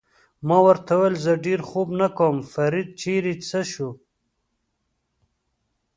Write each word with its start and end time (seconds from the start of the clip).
ما 0.47 0.57
ورته 0.67 0.91
وویل: 0.95 1.15
زه 1.25 1.33
ډېر 1.45 1.59
خوب 1.69 1.87
نه 2.01 2.07
کوم، 2.17 2.35
فرید 2.53 2.89
چېرې 3.01 3.33
څه 3.47 3.59
شو؟ 3.71 3.89